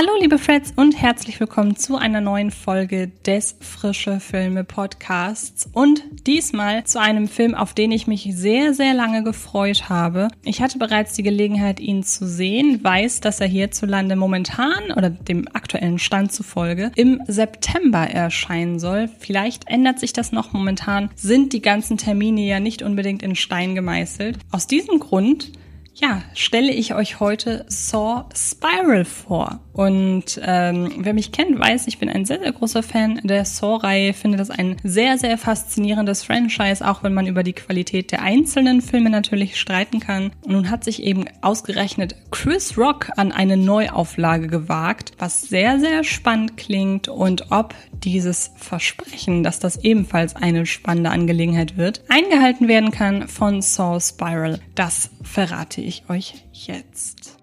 [0.00, 6.02] Hallo liebe Freds und herzlich willkommen zu einer neuen Folge des Frische Filme Podcasts und
[6.26, 10.28] diesmal zu einem Film, auf den ich mich sehr, sehr lange gefreut habe.
[10.42, 15.46] Ich hatte bereits die Gelegenheit, ihn zu sehen, weiß, dass er hierzulande momentan oder dem
[15.52, 19.10] aktuellen Stand zufolge im September erscheinen soll.
[19.18, 23.74] Vielleicht ändert sich das noch momentan, sind die ganzen Termine ja nicht unbedingt in Stein
[23.74, 24.38] gemeißelt.
[24.50, 25.52] Aus diesem Grund
[25.94, 29.60] ja, stelle ich euch heute Saw Spiral vor.
[29.72, 34.12] Und ähm, wer mich kennt, weiß, ich bin ein sehr, sehr großer Fan der Saw-Reihe,
[34.12, 38.82] finde das ein sehr, sehr faszinierendes Franchise, auch wenn man über die Qualität der einzelnen
[38.82, 40.32] Filme natürlich streiten kann.
[40.42, 46.04] Und nun hat sich eben ausgerechnet Chris Rock an eine Neuauflage gewagt, was sehr, sehr
[46.04, 52.90] spannend klingt und ob dieses Versprechen, dass das ebenfalls eine spannende Angelegenheit wird, eingehalten werden
[52.90, 54.60] kann von Saw Spiral.
[54.74, 57.40] Das verrate ich euch jetzt.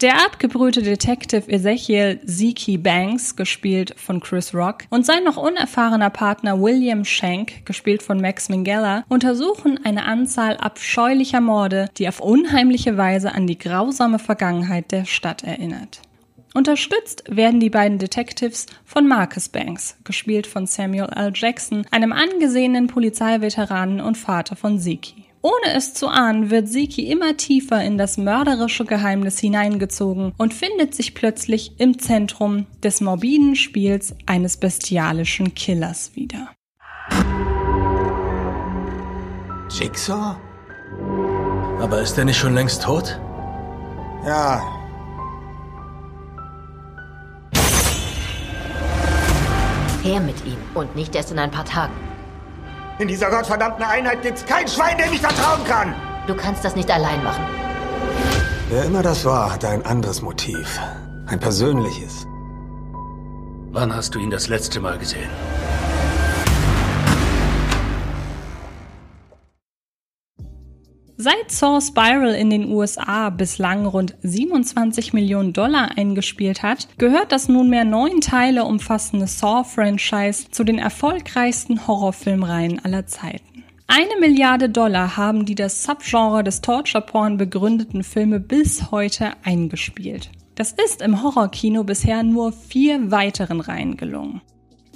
[0.00, 6.60] Der abgebrühte Detective Ezekiel Zeke Banks, gespielt von Chris Rock, und sein noch unerfahrener Partner
[6.60, 13.34] William Shank, gespielt von Max Minghella, untersuchen eine Anzahl abscheulicher Morde, die auf unheimliche Weise
[13.34, 16.00] an die grausame Vergangenheit der Stadt erinnert.
[16.58, 21.30] Unterstützt werden die beiden Detectives von Marcus Banks, gespielt von Samuel L.
[21.32, 25.22] Jackson, einem angesehenen Polizeiveteranen und Vater von Zeke.
[25.40, 30.96] Ohne es zu ahnen, wird Siki immer tiefer in das mörderische Geheimnis hineingezogen und findet
[30.96, 36.50] sich plötzlich im Zentrum des morbiden Spiels eines bestialischen Killers wieder.
[39.70, 40.34] Jigsaw?
[41.80, 43.20] Aber ist er nicht schon längst tot?
[44.26, 44.77] Ja.
[50.08, 51.92] Her mit ihm und nicht erst in ein paar Tagen.
[52.98, 55.94] In dieser gottverdammten Einheit gibt's kein Schwein, dem ich vertrauen kann.
[56.26, 57.44] Du kannst das nicht allein machen.
[58.70, 60.80] Wer immer das war, hatte ein anderes Motiv.
[61.26, 62.26] Ein persönliches.
[63.70, 65.28] Wann hast du ihn das letzte Mal gesehen?
[71.20, 77.48] Seit Saw Spiral in den USA bislang rund 27 Millionen Dollar eingespielt hat, gehört das
[77.48, 83.64] nunmehr neun Teile umfassende Saw-Franchise zu den erfolgreichsten Horrorfilmreihen aller Zeiten.
[83.88, 90.30] Eine Milliarde Dollar haben die das Subgenre des Torture-Porn begründeten Filme bis heute eingespielt.
[90.54, 94.40] Das ist im Horrorkino bisher nur vier weiteren Reihen gelungen.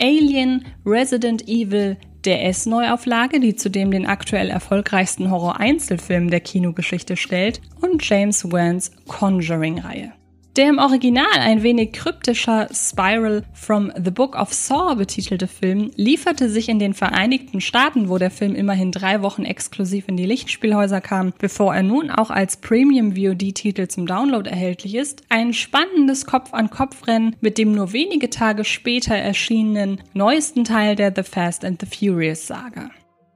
[0.02, 8.04] Alien, Resident Evil, der S-Neuauflage, die zudem den aktuell erfolgreichsten Horror-Einzelfilm der Kinogeschichte stellt, und
[8.04, 10.12] James Wans Conjuring-Reihe.
[10.56, 16.50] Der im Original ein wenig kryptischer Spiral from the Book of Saw betitelte Film lieferte
[16.50, 21.00] sich in den Vereinigten Staaten, wo der Film immerhin drei Wochen exklusiv in die Lichtspielhäuser
[21.00, 27.34] kam, bevor er nun auch als Premium VOD-Titel zum Download erhältlich ist, ein spannendes Kopf-an-Kopf-Rennen
[27.40, 32.46] mit dem nur wenige Tage später erschienenen neuesten Teil der The Fast and the Furious
[32.46, 32.90] Saga.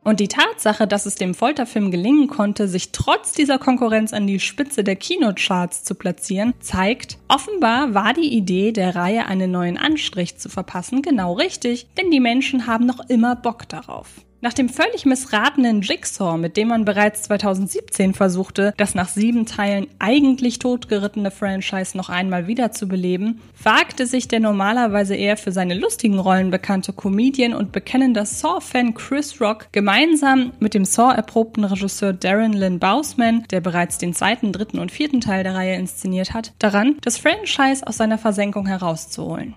[0.06, 4.39] Und die Tatsache, dass es dem Folterfilm gelingen konnte, sich trotz dieser Konkurrenz an die
[4.39, 10.39] Spitze der Kinocharts zu platzieren, zeigt, offenbar war die Idee, der Reihe einen neuen Anstrich
[10.39, 14.26] zu verpassen, genau richtig, denn die Menschen haben noch immer Bock darauf.
[14.43, 19.87] Nach dem völlig missratenen Jigsaw, mit dem man bereits 2017 versuchte, das nach sieben Teilen
[19.99, 26.51] eigentlich totgerittene Franchise noch einmal wiederzubeleben, wagte sich der normalerweise eher für seine lustigen Rollen
[26.51, 33.45] bekannte Comedian und bekennender Saw-Fan Chris Rock gemeinsam mit dem Saw-erprobten Regisseur Darren Lynn Bousman,
[33.51, 37.87] der bereits den zweiten, dritten und vierten Teil der Reihe inszeniert hat, daran, das Franchise
[37.87, 39.55] aus seiner Versenkung herauszuholen.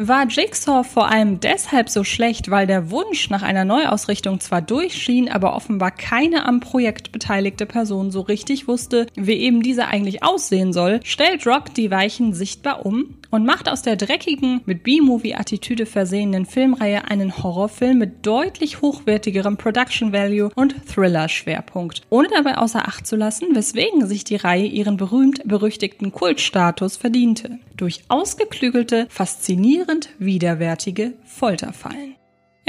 [0.00, 5.28] War Jigsaw vor allem deshalb so schlecht, weil der Wunsch nach einer Neuausrichtung zwar durchschien,
[5.28, 10.72] aber offenbar keine am Projekt beteiligte Person so richtig wusste, wie eben diese eigentlich aussehen
[10.72, 16.46] soll, stellt Rock die Weichen sichtbar um und macht aus der dreckigen, mit B-Movie-Attitüde versehenen
[16.46, 23.16] Filmreihe einen Horrorfilm mit deutlich hochwertigerem Production Value und Thriller-Schwerpunkt, ohne dabei außer Acht zu
[23.16, 27.58] lassen, weswegen sich die Reihe ihren berühmt-berüchtigten Kultstatus verdiente.
[27.76, 32.14] Durch ausgeklügelte, faszinierend widerwärtige Folterfallen.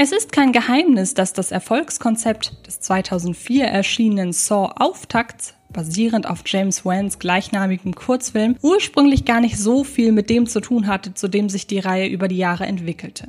[0.02, 7.18] Es ist kein Geheimnis, dass das Erfolgskonzept des 2004 erschienenen Saw-Auftakts basierend auf James Wans
[7.18, 11.66] gleichnamigem Kurzfilm, ursprünglich gar nicht so viel mit dem zu tun hatte, zu dem sich
[11.66, 13.28] die Reihe über die Jahre entwickelte.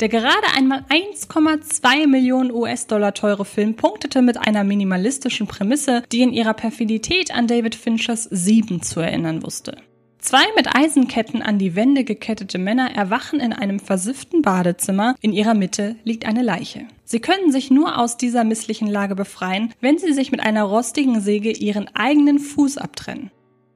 [0.00, 6.32] Der gerade einmal 1,2 Millionen US-Dollar teure Film punktete mit einer minimalistischen Prämisse, die in
[6.32, 9.76] ihrer Perfidität an David Finchers Sieben zu erinnern wusste.
[10.20, 15.16] Zwei mit Eisenketten an die Wände gekettete Männer erwachen in einem versifften Badezimmer.
[15.22, 16.86] In ihrer Mitte liegt eine Leiche.
[17.04, 21.20] Sie können sich nur aus dieser misslichen Lage befreien, wenn sie sich mit einer rostigen
[21.20, 23.30] Säge ihren eigenen Fuß abtrennen.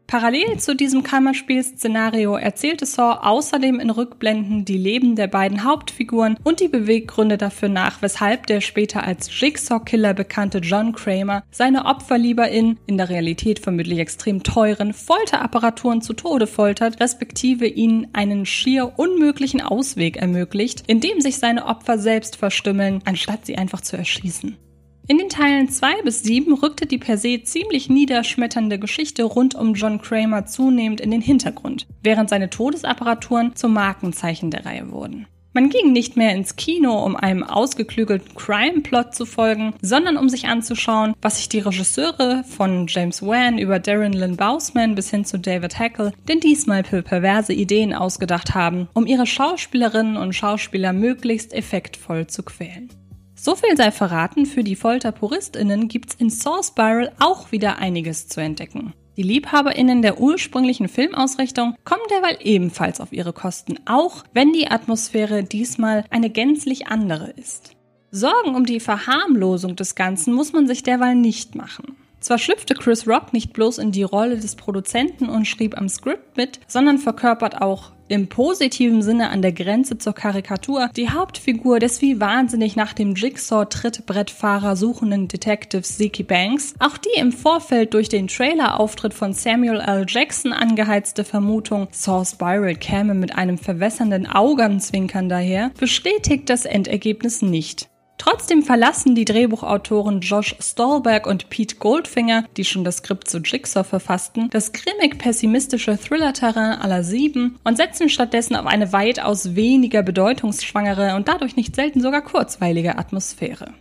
[0.06, 6.61] Parallel zu diesem Kammerspiel-Szenario erzählte Saw außerdem in Rückblenden die Leben der beiden Hauptfiguren und
[6.61, 12.49] die Beweggründe dafür nach, weshalb der später als Jigsaw-Killer bekannte John Kramer seine Opfer lieber
[12.49, 18.93] in, in der Realität vermutlich extrem teuren, Folterapparaturen zu Tode foltert, respektive ihnen einen schier
[18.99, 24.59] unmöglichen Ausweg ermöglicht, indem sich seine Opfer selbst verstümmeln, anstatt sie einfach zu erschießen.
[25.06, 29.75] In den Teilen 2 bis 7 rückte die per se ziemlich niederschmetternde Geschichte rund um
[29.75, 35.27] John Kramer zunehmend in den Hintergrund, während seine Todesapparaturen zum Markenzeichen der Reihe wurden.
[35.53, 40.47] Man ging nicht mehr ins Kino, um einem ausgeklügelten Crime-Plot zu folgen, sondern um sich
[40.47, 45.39] anzuschauen, was sich die Regisseure von James Wan über Darren Lynn Bousman bis hin zu
[45.39, 51.53] David Hackle denn diesmal für perverse Ideen ausgedacht haben, um ihre Schauspielerinnen und Schauspieler möglichst
[51.53, 52.89] effektvoll zu quälen.
[53.37, 58.41] So viel sei verraten, für die Folterpuristinnen gibt's in Saw Spiral auch wieder einiges zu
[58.41, 58.95] entdecken.
[59.17, 65.45] Die LiebhaberInnen der ursprünglichen Filmausrichtung kommen derweil ebenfalls auf ihre Kosten, auch wenn die Atmosphäre
[65.45, 67.73] diesmal eine gänzlich andere ist.
[68.11, 71.97] Sorgen um die Verharmlosung des Ganzen muss man sich derweil nicht machen.
[72.21, 76.37] Zwar schlüpfte Chris Rock nicht bloß in die Rolle des Produzenten und schrieb am Skript
[76.37, 82.03] mit, sondern verkörpert auch im positiven Sinne an der Grenze zur Karikatur die Hauptfigur des
[82.03, 88.29] wie wahnsinnig nach dem Jigsaw-Trittbrettfahrer suchenden Detectives Zeke Banks, auch die im Vorfeld durch den
[88.29, 90.05] Trailerauftritt von Samuel L.
[90.09, 97.89] Jackson angeheizte Vermutung, Saw Spiral käme mit einem verwässernden Augenzwinkern daher, bestätigt das Endergebnis nicht.
[98.19, 103.85] Trotzdem verlassen die Drehbuchautoren Josh Stolberg und Pete Goldfinger, die schon das Skript zu Jigsaw
[103.85, 111.29] verfassten, das grimmig-pessimistische Thriller-Terrain aller sieben und setzen stattdessen auf eine weitaus weniger bedeutungsschwangere und
[111.29, 113.75] dadurch nicht selten sogar kurzweilige Atmosphäre.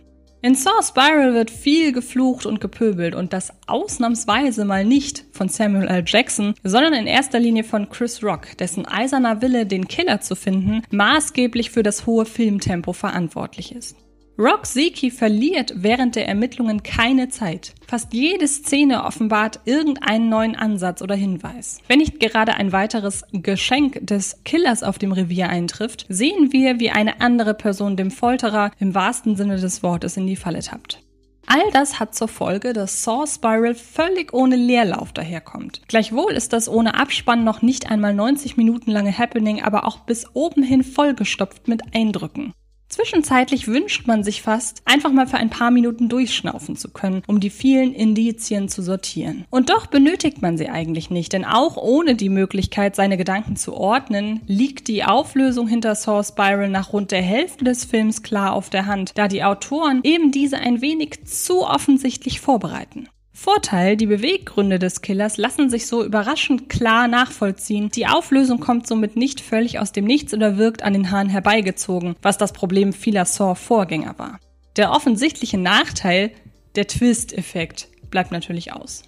[0.44, 5.88] In Saw Spiral wird viel geflucht und gepöbelt und das ausnahmsweise mal nicht von Samuel
[5.88, 6.04] L.
[6.06, 10.82] Jackson, sondern in erster Linie von Chris Rock, dessen eiserner Wille, den Killer zu finden,
[10.90, 13.96] maßgeblich für das hohe Filmtempo verantwortlich ist.
[14.36, 17.72] Rock Zeki verliert während der Ermittlungen keine Zeit.
[17.86, 21.78] Fast jede Szene offenbart irgendeinen neuen Ansatz oder Hinweis.
[21.86, 26.90] Wenn nicht gerade ein weiteres Geschenk des Killers auf dem Revier eintrifft, sehen wir, wie
[26.90, 31.00] eine andere Person dem Folterer im wahrsten Sinne des Wortes in die Falle tappt.
[31.46, 35.82] All das hat zur Folge, dass Saw Spiral völlig ohne Leerlauf daherkommt.
[35.86, 40.26] Gleichwohl ist das ohne Abspann noch nicht einmal 90 Minuten lange Happening, aber auch bis
[40.34, 42.52] oben hin vollgestopft mit Eindrücken.
[42.94, 47.40] Zwischenzeitlich wünscht man sich fast, einfach mal für ein paar Minuten durchschnaufen zu können, um
[47.40, 49.46] die vielen Indizien zu sortieren.
[49.50, 53.74] Und doch benötigt man sie eigentlich nicht, denn auch ohne die Möglichkeit, seine Gedanken zu
[53.74, 58.70] ordnen, liegt die Auflösung hinter Saw Spiral nach rund der Hälfte des Films klar auf
[58.70, 63.08] der Hand, da die Autoren eben diese ein wenig zu offensichtlich vorbereiten.
[63.36, 67.90] Vorteil, die Beweggründe des Killers lassen sich so überraschend klar nachvollziehen.
[67.90, 72.14] Die Auflösung kommt somit nicht völlig aus dem Nichts oder wirkt an den Haaren herbeigezogen,
[72.22, 74.38] was das Problem vieler Saw-Vorgänger war.
[74.76, 76.30] Der offensichtliche Nachteil,
[76.76, 79.02] der Twist-Effekt, bleibt natürlich aus.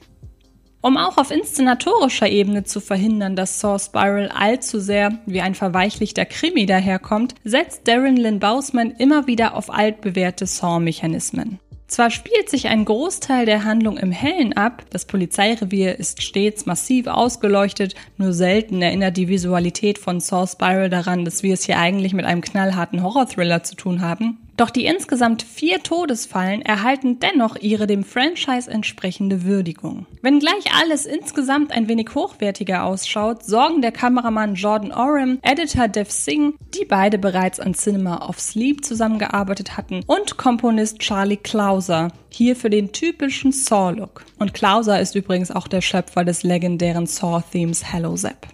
[0.81, 6.25] Um auch auf inszenatorischer Ebene zu verhindern, dass Saw Spiral allzu sehr wie ein verweichlichter
[6.25, 11.61] Krimi daherkommt, setzt Darren Lynn Bausman immer wieder auf altbewährte Saw-Mechanismen.
[11.89, 17.07] Zwar spielt sich ein Großteil der Handlung im Hellen ab, das Polizeirevier ist stets massiv
[17.07, 22.13] ausgeleuchtet, nur selten erinnert die Visualität von Saw Spiral daran, dass wir es hier eigentlich
[22.13, 27.87] mit einem knallharten Horror-Thriller zu tun haben, doch die insgesamt vier Todesfallen erhalten dennoch ihre
[27.87, 30.07] dem Franchise entsprechende Würdigung.
[30.23, 36.55] Wenngleich alles insgesamt ein wenig hochwertiger ausschaut, sorgen der Kameramann Jordan Oram, Editor Dev Singh,
[36.75, 42.71] die beide bereits an Cinema of Sleep zusammengearbeitet hatten, und Komponist Charlie Clauser hier für
[42.71, 44.25] den typischen Saw-Look.
[44.39, 48.47] Und Clauser ist übrigens auch der Schöpfer des legendären Saw-Themes Hello Zap.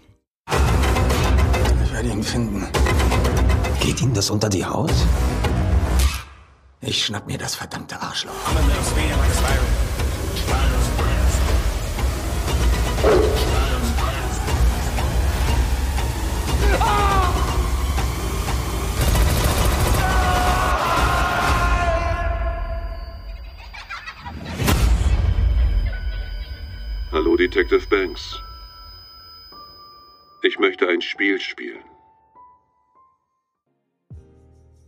[1.85, 2.66] Ich werde ihn finden.
[3.80, 4.92] Geht Ihnen das unter die Haut?
[6.85, 8.33] Ich schnapp mir das verdammte Arschloch.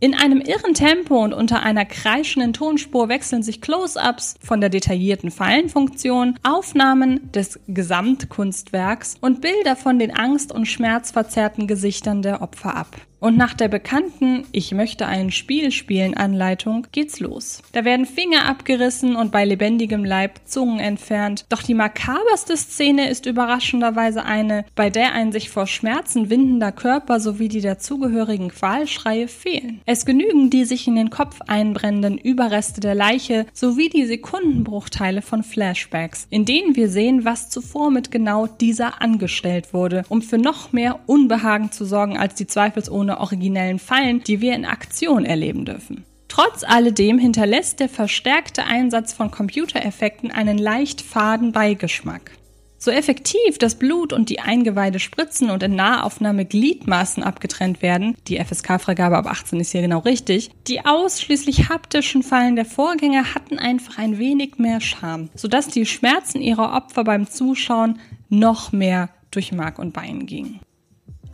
[0.05, 5.31] In einem irren Tempo und unter einer kreischenden Tonspur wechseln sich Close-ups von der detaillierten
[5.31, 12.95] Fallenfunktion, Aufnahmen des Gesamtkunstwerks und Bilder von den angst- und schmerzverzerrten Gesichtern der Opfer ab.
[13.19, 17.61] Und nach der bekannten Ich möchte ein Spiel spielen Anleitung geht's los.
[17.71, 21.45] Da werden Finger abgerissen und bei lebendigem Leib Zungen entfernt.
[21.49, 27.19] Doch die makaberste Szene ist überraschenderweise eine, bei der ein sich vor Schmerzen windender Körper
[27.19, 29.81] sowie die dazugehörigen Qualschreie fehlen.
[29.85, 35.43] Es genügen die sich in den Kopf einbrennenden Überreste der Leiche sowie die Sekundenbruchteile von
[35.43, 40.73] Flashbacks, in denen wir sehen, was zuvor mit genau dieser angestellt wurde, um für noch
[40.73, 46.05] mehr Unbehagen zu sorgen als die zweifelsohne originellen Fallen, die wir in Aktion erleben dürfen.
[46.27, 52.31] Trotz alledem hinterlässt der verstärkte Einsatz von Computereffekten einen leicht faden Beigeschmack.
[52.77, 58.37] So effektiv das Blut und die Eingeweide spritzen und in Nahaufnahme Gliedmaßen abgetrennt werden, die
[58.37, 63.97] FSK-Freigabe ab 18 ist hier genau richtig, die ausschließlich haptischen Fallen der Vorgänger hatten einfach
[63.97, 69.79] ein wenig mehr Charme, sodass die Schmerzen ihrer Opfer beim Zuschauen noch mehr durch Mark
[69.79, 70.59] und Bein gingen.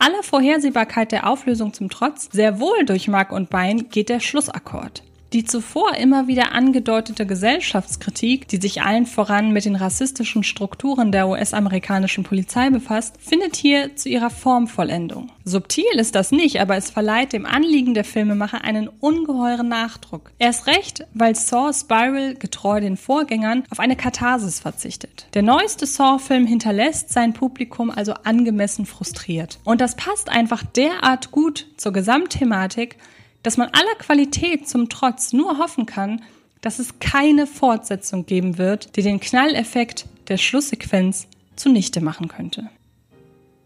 [0.04, 5.04] Aller Vorhersehbarkeit der Auflösung zum Trotz, sehr wohl durch Mark und Bein geht der Schlussakkord.
[5.32, 11.26] Die zuvor immer wieder angedeutete Gesellschaftskritik, die sich allen voran mit den rassistischen Strukturen der
[11.26, 15.30] US-amerikanischen Polizei befasst, findet hier zu ihrer Formvollendung.
[15.44, 20.32] Subtil ist das nicht, aber es verleiht dem Anliegen der Filmemacher einen ungeheuren Nachdruck.
[20.38, 25.28] Erst recht, weil Saw Spiral, getreu den Vorgängern, auf eine Katharsis verzichtet.
[25.32, 29.60] Der neueste Saw-Film hinterlässt sein Publikum also angemessen frustriert.
[29.64, 32.98] Und das passt einfach derart gut zur Gesamtthematik,
[33.42, 36.22] dass man aller Qualität zum Trotz nur hoffen kann,
[36.60, 42.68] dass es keine Fortsetzung geben wird, die den Knalleffekt der Schlusssequenz zunichte machen könnte.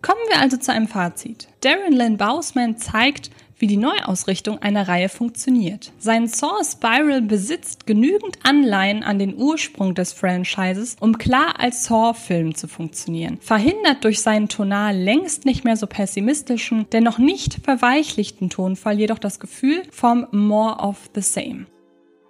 [0.02, 1.48] Kommen wir also zu einem Fazit.
[1.60, 5.92] Darren Lynn Bausman zeigt, wie die Neuausrichtung einer Reihe funktioniert.
[5.98, 12.54] Sein Saw Spiral besitzt genügend Anleihen an den Ursprung des Franchises, um klar als Saw-Film
[12.54, 13.38] zu funktionieren.
[13.40, 19.40] Verhindert durch seinen tonal längst nicht mehr so pessimistischen, dennoch nicht verweichlichten Tonfall jedoch das
[19.40, 21.66] Gefühl vom More of the Same.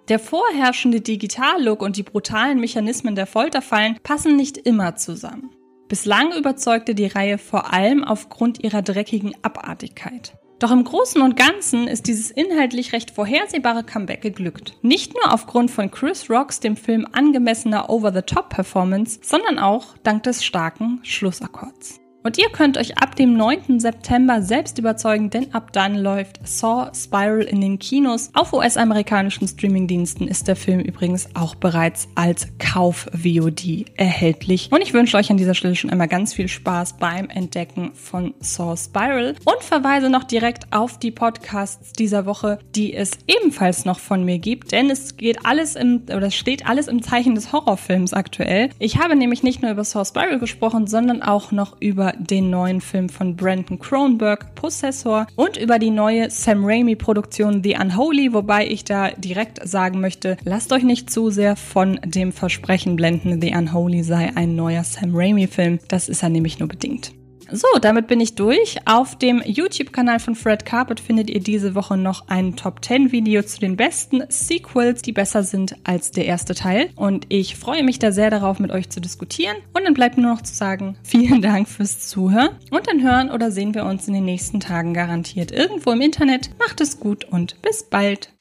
[0.07, 5.49] Der vorherrschende Digitallook und die brutalen Mechanismen der Folterfallen passen nicht immer zusammen.
[5.89, 10.37] Bislang überzeugte die Reihe vor allem aufgrund ihrer dreckigen Abartigkeit.
[10.59, 14.73] Doch im Großen und Ganzen ist dieses inhaltlich recht vorhersehbare Comeback geglückt.
[14.81, 20.99] Nicht nur aufgrund von Chris Rocks dem Film angemessener Over-the-Top-Performance, sondern auch dank des starken
[21.03, 21.99] Schlussakkords.
[22.27, 23.79] Und ihr könnt euch ab dem 9.
[23.79, 28.31] September selbst überzeugen, denn ab dann läuft Saw Spiral in den Kinos.
[28.33, 34.69] Auf US-amerikanischen Streamingdiensten ist der Film übrigens auch bereits als Kauf-VOD erhältlich.
[34.73, 38.33] Und ich wünsche euch an dieser Stelle schon einmal ganz viel Spaß beim Entdecken von
[38.41, 43.99] Saw Spiral und verweise noch direkt auf die Podcasts dieser Woche, die es ebenfalls noch
[43.99, 48.11] von mir gibt, denn es geht alles im, oder steht alles im Zeichen des Horrorfilms
[48.11, 48.71] aktuell.
[48.79, 52.81] Ich habe nämlich nicht nur über Saw Spiral gesprochen, sondern auch noch über den neuen
[52.81, 58.83] Film von Brandon Cronenberg, Possessor, und über die neue Sam Raimi-Produktion The Unholy, wobei ich
[58.83, 64.03] da direkt sagen möchte, lasst euch nicht zu sehr von dem Versprechen blenden, The Unholy
[64.03, 65.79] sei ein neuer Sam Raimi-Film.
[65.87, 67.16] Das ist er nämlich nur bedingt.
[67.51, 68.77] So, damit bin ich durch.
[68.85, 73.41] Auf dem YouTube-Kanal von Fred Carpet findet ihr diese Woche noch ein Top 10 Video
[73.41, 76.89] zu den besten Sequels, die besser sind als der erste Teil.
[76.95, 79.55] Und ich freue mich da sehr darauf, mit euch zu diskutieren.
[79.73, 82.49] Und dann bleibt nur noch zu sagen, vielen Dank fürs Zuhören.
[82.69, 86.49] Und dann hören oder sehen wir uns in den nächsten Tagen garantiert irgendwo im Internet.
[86.59, 88.33] Macht es gut und bis bald.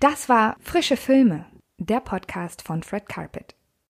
[0.00, 1.46] Das war Frische Filme,
[1.78, 3.57] der Podcast von Fred Carpet.